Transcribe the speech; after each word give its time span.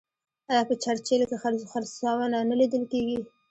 آیا 0.51 0.63
په 0.69 0.75
چرچیل 0.83 1.21
کې 1.29 1.35
خرسونه 1.71 2.25
نه 2.49 2.55
لیدل 2.59 2.83
کیږي؟ 2.91 3.19